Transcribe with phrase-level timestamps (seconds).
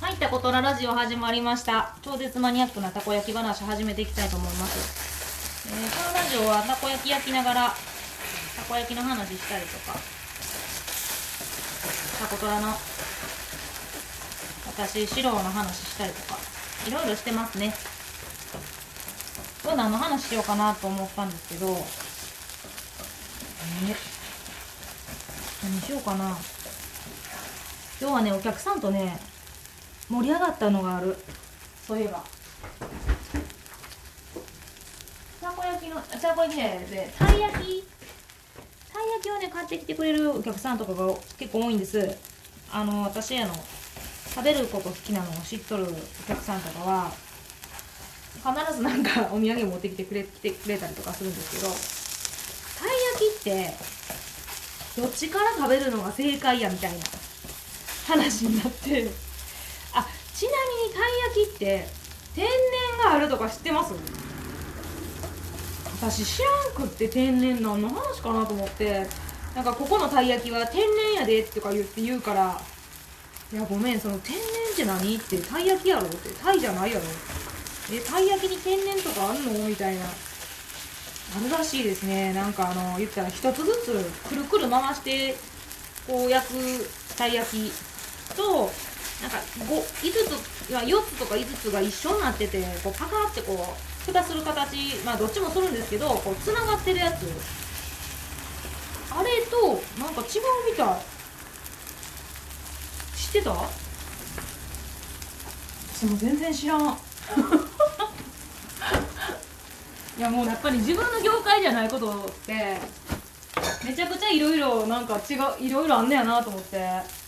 [0.00, 1.94] はい、たことらラジオ始まりました。
[2.00, 5.68] 超絶マニアックなたこ焼き話始めていきたいと思います。
[5.68, 7.74] えーこのラジオはたこ焼き焼きながら、た
[8.66, 9.98] こ焼きの話したりとか、
[12.18, 12.68] たことらの、
[14.68, 16.38] 私、四郎の話したりとか、
[16.88, 17.74] いろいろしてますね。
[19.62, 21.66] 今日何の話しようかなと思ったんですけど、
[23.84, 23.94] え
[25.62, 26.38] 何しようかな。
[28.00, 29.29] 今日はね、お客さんとね、
[30.10, 31.16] 盛り上がったのがある。
[31.86, 32.24] そういえば。
[35.40, 37.84] たこ焼きのたこ焼きねでたい焼き。
[38.92, 42.18] たい焼きをね買ってきてくれるお客さんとかが結構多いんです。
[42.72, 45.88] あの私あの食べること好きなのを知っとるお
[46.26, 47.12] 客さんとかは
[48.34, 53.74] 必ずなんか お土産持ってきてくれてくれたりとかするんですけどたい焼きって
[55.00, 56.98] どっちから食べるのが正解やみたいな
[58.08, 59.29] 話になって。
[60.40, 61.02] ちなみにたい
[61.44, 61.86] 焼きって
[62.34, 62.50] 天然
[63.04, 63.92] があるとか知ってます？
[66.00, 66.48] 私知ら
[66.82, 69.06] んくって天然何の話かなと思って。
[69.54, 72.62] なんかここのたい焼きは天然やでとか言って言うから
[73.52, 76.30] いやごめんその天然って何ってたい焼きやろって。
[76.42, 77.04] たいじゃないやろ。
[77.92, 80.06] えたい焼きに天然とかあんのみたいな。
[80.06, 80.08] あ
[81.44, 82.32] るらしいですね。
[82.32, 85.34] なんかあの言ったら一つずつくるくる回して
[86.06, 86.54] こう焼く
[87.18, 87.70] たい焼き
[88.34, 88.70] と
[89.78, 97.26] ついや4つとか5つが一緒になっててこうパカってこう蓋する形まあどっちもするんですけどこうつながってるやつ。
[99.12, 101.00] あれとなんか違うみたい。
[103.16, 103.50] 知ってた？
[105.94, 106.80] 私も全然知らん。
[110.18, 112.78] いやもうやっぱり自分の業界じゃないことって
[113.84, 117.20] めちゃくちゃいろいろなんか違ういろいろあんねやなと思って。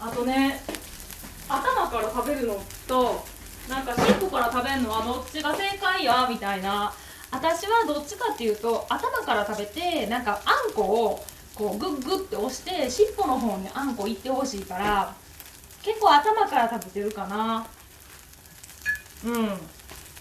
[0.00, 0.62] あとね
[1.48, 3.24] 頭から食べるのと
[3.68, 6.92] なんか尻尾から食べるのはどっちが正解やみたいな。
[7.30, 11.24] 私はどっちかっていうと頭から食べてなんかあんこを
[11.56, 15.12] こうグッグッて押して尻尾の方にあんこいってほしいから
[15.82, 17.66] 結構頭から食べてるかな。
[19.24, 19.48] うん。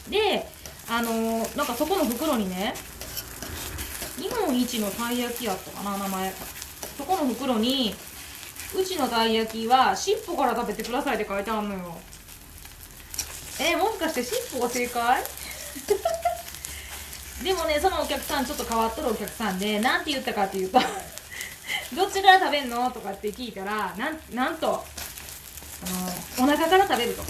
[0.10, 0.48] で
[0.90, 2.74] あのーなんかそこの袋にね
[4.18, 6.34] 日本一のたい焼きやったかな名前。
[6.98, 7.94] そこの袋に
[8.76, 11.98] うちのたい焼きは尻尾から食べてくださいって書いてあるのよ。
[13.60, 15.24] えもしかして尻尾が正解？
[17.44, 20.80] でもねそのお客さんちょっと変わっとるお客さんでなんて言ったかっていうと
[21.94, 24.84] どっちから食べんのとかって聞いたらなんなんとあ
[26.40, 27.24] お腹から食べると。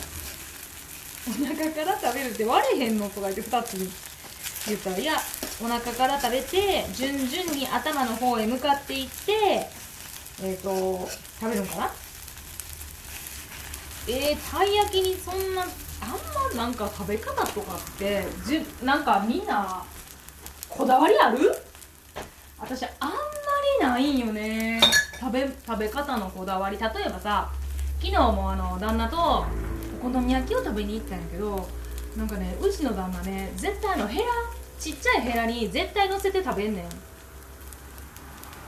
[1.25, 3.77] お腹から食べるって割れへんのとか言って2つ
[4.67, 5.21] 言ったらいや
[5.61, 9.69] お腹から食べて順々に頭の方へ向かっていって
[10.41, 11.07] えっ、と
[11.39, 11.91] 食べるのかな？
[14.07, 15.69] えー、たい焼きにそんなあん
[16.55, 19.83] まなんか食べ方とかってじゅなんかみんな
[20.67, 21.37] こだわりある？
[22.59, 23.15] 私あんま
[23.79, 24.81] りないんよね。
[25.19, 26.77] 食べ食べ方のこだわり。
[26.77, 27.49] 例えばさ
[28.01, 29.45] 昨日もあの旦那と
[30.01, 31.65] お好み焼きを食べに行ったんやけど
[32.17, 34.25] なんかねうちの旦那ね絶対あのヘラ
[34.77, 36.85] ちっちゃいヘラに絶対乗せて食べんねん。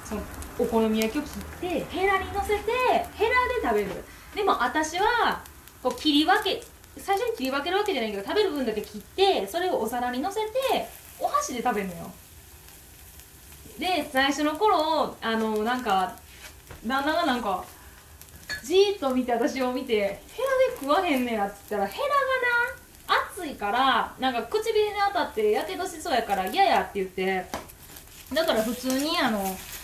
[0.05, 0.21] その
[0.57, 2.71] お好み焼きを切ってヘラに乗せて
[3.15, 4.03] ヘラで食べる。
[4.35, 5.41] でも私は
[5.81, 6.63] こう切り分け
[6.97, 10.87] 最初に切り分けるわけじゃないけど食べる分だけ切ってそれをお皿に乗せて
[11.19, 12.11] お箸で食べるのよ。
[13.77, 16.15] で最初の頃あのなんか
[16.85, 17.65] 旦那がなんか
[18.63, 19.93] じーっと見て私を見て
[20.31, 22.13] 「ヘラで食わへんねや」っつったらヘラが
[23.17, 27.45] な熱いからなんか唇に当たってやけどしそうやから嫌やって言って
[28.33, 29.43] だから普通にあの「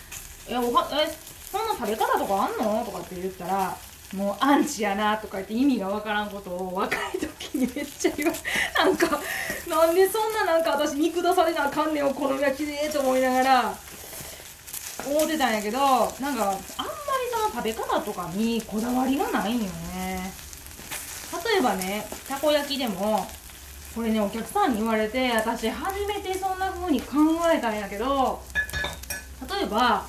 [0.52, 1.16] えおはえ
[1.50, 3.76] そんな食べ方とかあんの?」とかって言ったら
[4.14, 8.32] 「もうアンチやな」とか言って意味がわからんことを若い時にめっちゃ言わ
[8.76, 9.20] なんか
[9.68, 13.74] なんでそんななんか私見下されなあかんねんお好み焼きでと思いながら
[15.06, 16.58] 思ってたんやけどなんかあんまり
[17.32, 19.64] その食べ方とかにこだわりがないんよ
[19.94, 20.32] ね
[21.44, 23.26] 例えばねたこ焼きでも
[23.94, 27.16] これねお客さんに言われて私初めてそんな風に考
[27.52, 28.42] えたんやけど
[29.50, 30.06] 例えば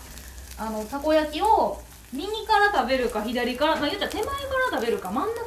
[0.58, 4.32] あのたこ焼きを右から食べるか左からまあ言ったら手前か
[4.72, 5.44] ら食べるか真ん中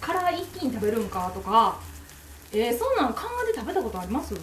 [0.00, 1.80] から一気に食べるんかとか
[2.52, 4.34] えー、そんなん考えて食べたことあります？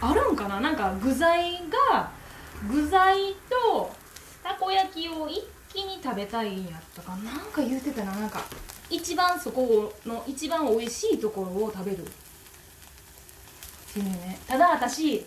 [0.00, 0.60] あるんかな？
[0.60, 1.60] なんか具材
[1.90, 2.10] が
[2.70, 3.92] 具材と
[4.42, 7.34] たこ焼きを一気に食べたいんやったかな？
[7.34, 8.12] んか言うてたな。
[8.12, 8.42] なんか
[8.88, 11.98] 一番そこの一番美味しいところを食べる。
[11.98, 12.06] っ
[13.92, 14.38] ていうね。
[14.48, 15.26] ただ私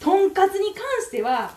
[0.00, 1.54] とんかつに関しては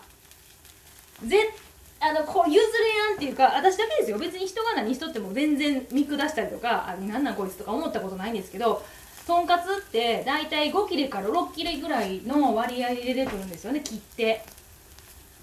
[1.24, 1.54] ぜ
[1.98, 4.18] あのこう譲れやんっていうか私だけですよ。
[4.18, 8.84] 別に人が何しとっても全然見下したりとかあなんなんこいつとか思ったことないんですけど
[9.26, 14.44] とんかつって大体5切れから6切れぐらいの割合で出てくるんですよね切って。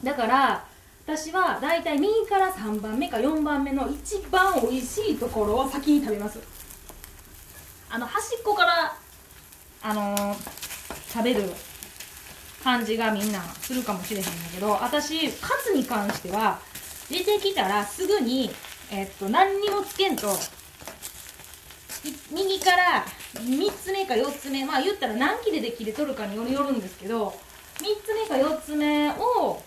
[0.03, 0.65] だから
[1.05, 6.39] 私は大体右から3番目か4番目の一番美味しいところを先に食べます。
[7.89, 8.95] あの端っこから
[9.81, 10.35] あのー、
[11.11, 11.43] 食べる
[12.63, 16.59] 感じがみんなするかもしれへんだけど私カツに関しては
[17.09, 18.49] 出てきたらすぐに
[18.91, 20.27] えっと何にもつけんと
[22.31, 23.05] 右から
[23.35, 27.29] 3つ目か4つ目まあ言ったら何切れで切れとるかによるよるんですけど
[27.77, 29.61] 3つ目か4つ目を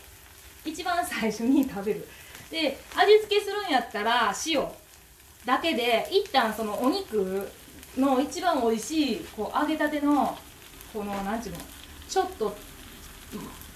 [0.64, 2.08] 一番最初に食べる。
[2.50, 4.64] で味付けするんやったら塩
[5.44, 7.50] だけで一旦そのお肉
[7.96, 10.36] の一番美味しいこう揚げたての
[10.92, 11.60] この何ていうの
[12.08, 12.56] ちょっと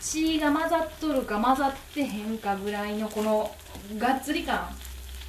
[0.01, 3.55] 血が混ざっとるか混ざってへんかぐらいのこの
[3.99, 4.69] がっつり感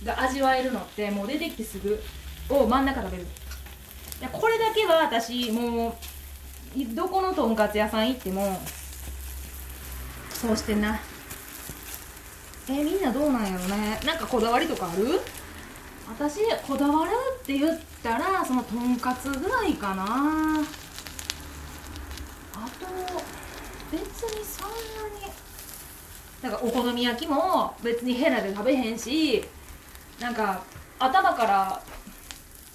[0.03, 2.01] が味わえるのってもう出てきてすぐ
[2.49, 3.25] を真ん中食べる。
[4.31, 5.97] これだけは私も
[6.75, 8.61] うどこのとんかつ屋さん行っても
[10.29, 10.99] そうしてんな。
[12.69, 13.99] え、みんなどうなんやろね。
[14.05, 15.19] なんかこだわりとかある？
[16.07, 17.11] 私こだわる
[17.41, 20.61] って言ったらそのとんかつぐらいかな。
[22.53, 22.85] あと
[23.91, 24.73] 別にそんな
[25.19, 25.31] に
[26.41, 29.43] なんかお好み焼きも別にヘラで食べへんし
[30.19, 30.63] なんか
[30.97, 31.81] 頭から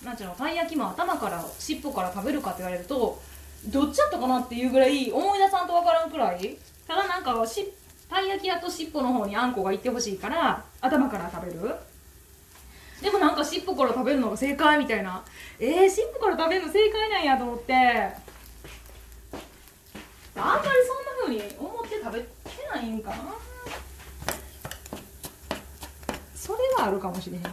[0.04, 3.20] なんちゅうのたい焼きも頭から尻尾から食べるかって言われると
[3.66, 6.58] どっちやったかなっていうぐらい思い出さんとわからんくらい。
[6.86, 7.72] ただなんかし
[8.08, 11.74] たい焼き屋と尻尾の方にあんこがいってほしいから頭から食べる。
[13.00, 15.24] でもなんか尻尾から食べるのが正解みたいな。
[15.58, 17.74] えー、尻尾から食べるの正解なんやと思って。
[17.74, 17.82] あん
[20.42, 22.28] まりそんな風に思って食べて
[22.72, 23.16] ないんかな。
[26.34, 27.50] それはあるかもしれへんな。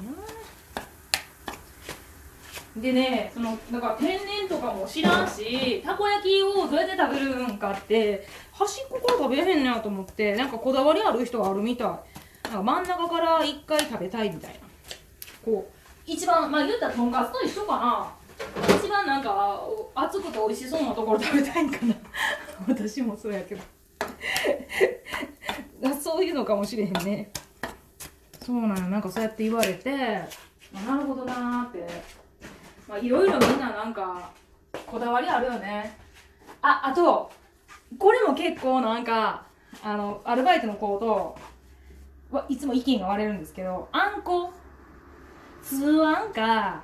[2.77, 11.87] でねそのだか天然とかも知らんしたこ焼きをどうやって食べるんかって端っこから食べへんねやと思ってなんかこだわりある人があるみたい。
[11.87, 14.59] なんか真ん中から一回食べたいみたいな。
[15.43, 15.73] こう
[16.05, 18.11] 一番まあ言ったらとんかつと一緒かな。
[18.79, 19.61] 一番なんか
[19.95, 21.95] 熱くて美味しそうなところ食べたいんかな。
[22.67, 23.61] 私もそうやけど。
[26.01, 27.31] そういうのかもしれへんね。
[28.41, 29.91] そうなのなんかそうやって言われて、
[30.73, 31.87] まあ、なるほどなって。
[32.87, 34.29] まあ、いろいろみんななんか
[34.85, 35.97] こだわりあるよね。
[36.61, 37.31] ああと
[37.97, 39.45] これも結構なんか
[39.83, 41.37] あのアルバイトの子と
[42.49, 44.51] いつも意見が割れるんですけどあんこ？
[45.61, 46.83] 通あんか？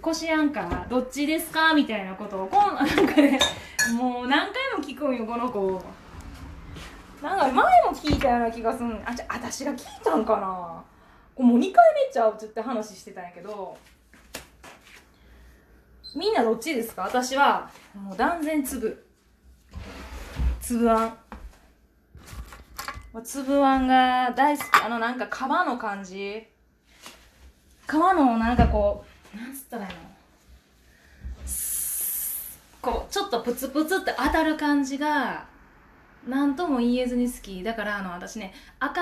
[0.00, 1.74] こしあんかどっちですか？
[1.74, 3.38] みたいなことをこんなんかね
[3.94, 5.82] もう何回も聞くんよこの子。
[7.22, 11.44] なんか前も聞いたような気がすんあじゃ私が聞いたんかな？
[11.44, 13.76] もう2回目ちゃうって話してたんやけど。
[16.14, 17.02] みんなどっちですか？
[17.02, 19.04] 私はもう断然粒。
[20.60, 21.18] 粒あん。
[23.22, 24.66] 粒あんが大好き。
[24.82, 26.46] あのなんか皮の感じ。
[27.88, 29.98] 皮のなんかこうなんつったらいいの
[32.80, 35.46] こうちょっとプツプツって当たる感じが
[36.26, 39.00] 何とも言えずに好きだからあの私ね赤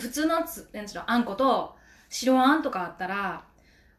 [0.00, 1.74] 普通のつなんちのあんこと
[2.08, 3.42] 白あんとかあったら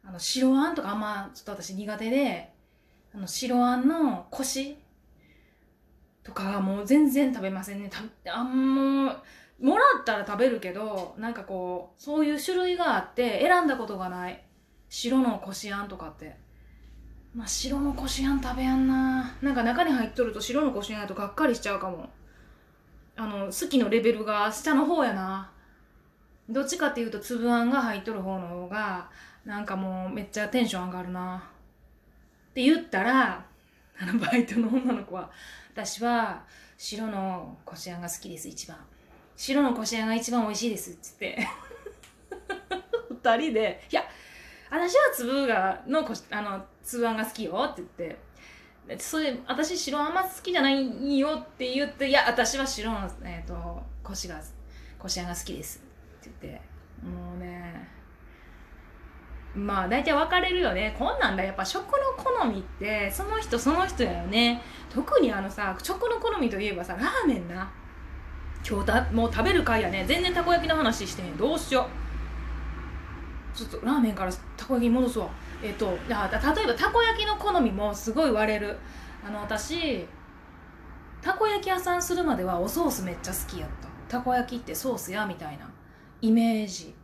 [0.04, 2.52] あの白あんとかあんまちょっと私苦手で
[3.14, 4.76] あの白あんのコシ
[6.22, 7.90] とかもう全然食べませんね。
[8.30, 9.12] あんも
[9.60, 14.47] もらったら食べるけどなんかこうそういう種類があって選んだことがない。
[14.88, 16.36] 白のこしあんとかって。
[17.34, 19.36] まあ白のこしあん食べやんな。
[19.42, 22.08] なんか中に入っとると白のこしあんやとがっかりしちゃうかも。
[23.16, 25.50] あの好きのレベルが下の方やな。
[26.48, 29.10] どっちかっていうと粒あんが入っとる方の方が
[29.44, 31.50] なんかもうめっちゃテンション上がるな。
[32.50, 33.44] って言ったら
[34.00, 35.30] あのバイトの女の子は
[35.72, 36.44] 私は
[36.78, 38.76] 白のこしあんが好きです一番。
[39.36, 41.46] 白のこしあんが一番美味しいですっつって。
[43.22, 44.02] 2人でいや
[44.70, 48.18] 私は粒がのこあの粒あんが好きよって言っ
[48.90, 54.40] てそれ私白あんま好きじゃないよって言っていや私は白の、えーと、とこしが
[54.98, 55.82] こしあんが好きです
[56.20, 56.60] って言って
[57.06, 57.98] もうね
[59.54, 60.94] まあ大体分かれるよね。
[60.98, 61.42] こんなんだ。
[61.42, 64.62] やっぱ食の好みってその人その人やよね。
[64.90, 67.70] 特にあのさ食の好みといえばさラーメンな。
[68.68, 70.04] 今日だもう食べる回やね。
[70.06, 71.36] 全然たこ焼きの話してへん。
[71.36, 71.88] どうしよ
[73.54, 73.56] う。
[73.56, 74.30] ちょっとラーメンから
[74.68, 75.28] こ焼きに戻すわ。
[75.62, 78.78] えっと例えばたこ焼きの好みもすごい割れる。
[79.26, 80.06] あの私
[81.20, 83.88] たこ焼き屋さんするまではおソースめっちゃ好きやった。
[84.18, 85.68] たこ焼きってソースやみたいな。
[86.20, 86.94] イメージ。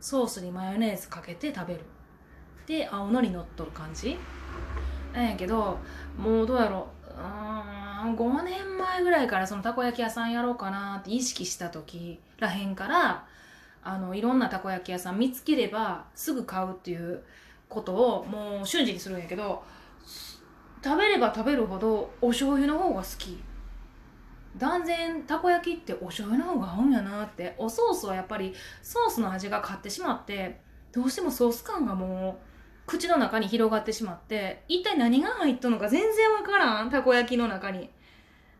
[0.00, 1.80] ソースにマヨネーズかけて食べる。
[2.66, 4.18] で青のり乗っとる感じ。
[5.14, 5.78] なんやけど
[6.18, 7.12] もうどうやろう。
[8.04, 13.24] うん5年前ぐらいからそのたこ焼き屋さんやろうかなって意識した時らへんから
[13.82, 17.22] あのいろんなたこ焼き屋さん見つければすぐ買うっていう
[17.68, 19.62] ことをもう瞬時にするんやけど
[20.84, 23.42] 食べれば食べるほどお醤油の方が好き。
[24.58, 27.54] 断然たこ焼きってお醤油の方が合うんやなって。
[27.56, 30.60] おソースはやっぱりソースの味が勝ってしまって
[30.92, 37.88] どうしてもソース感がもう口の中に広がってしまって一体何が入っとるのか全然わからんたこ焼きの中に。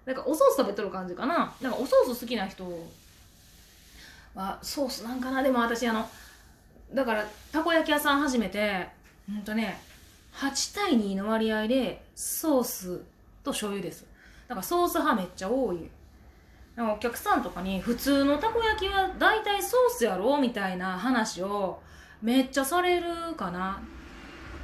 [0.06, 1.54] なんかおソース食べとる感じかな。
[1.60, 2.64] なんかおソース好きな人
[4.34, 5.42] はソースなんかな？
[5.42, 6.08] でも私あの
[6.92, 8.86] だからたこ焼き屋さん始めて
[9.26, 9.80] ほんとね
[10.34, 13.00] 8対2の割合でソース
[13.44, 14.06] と醤油です。
[14.48, 15.88] だからソース派めっちゃ多い。
[16.78, 20.38] お客さんとかに普通のたこ焼きは大体ソースやろ？
[20.38, 21.80] みたいな話を
[22.22, 23.82] めっちゃされるかな。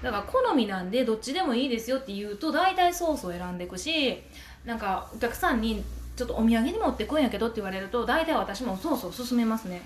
[0.03, 4.23] だから好みなんでどっちでもいいですよって言うと大体ソースを選んでいくし
[4.65, 5.85] なんかお客さんに
[6.19, 9.83] ちょっとお土産に持ってこいんやけどって言われると大体私もソースを勧めますね。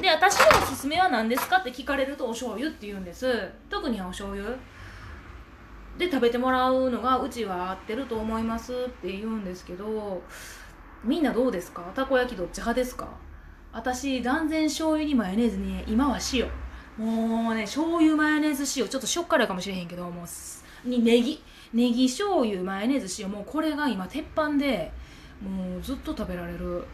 [0.00, 3.50] で私のおすすめは何ですかって聞かれるとお醤油って言うんです。
[3.68, 4.56] 特にお醤油。
[5.98, 10.22] で食べてもらうのがうちは合ってると思いますって言うんですけど
[11.04, 11.82] みんなどうですか？
[11.94, 13.08] たこ焼きどっち派ですか？
[13.72, 16.48] 私断然醤油にマヨネーズに今は塩。
[16.96, 18.88] もうね醤油マヨネーズ塩。
[18.88, 21.42] ちょっとしょっからかもしれへんけどもうにネギ。
[21.72, 23.30] ネギ醤油マヨネーズ塩。
[23.30, 24.92] もうこれが今鉄板で
[25.40, 26.84] もうずっと食べられる。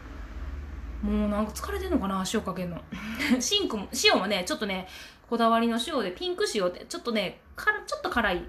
[1.01, 2.81] もうなんか疲れてんのかな塩かけんの。
[3.39, 4.87] シンクも塩もねちょっとね
[5.29, 8.45] こだわりの塩でピンク塩ってちょっとねかちょっと辛い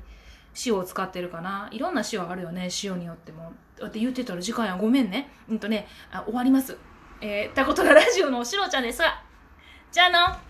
[0.66, 1.68] 塩を使ってるかな。
[1.70, 3.52] いろんな塩あるよね塩によっても。
[3.78, 5.30] だって言ってたら時間やごめんね。
[5.48, 6.76] うんとねあ終わります。
[7.20, 9.22] えー、たことがラジオのおしろちゃんですが。
[9.90, 10.47] じゃあの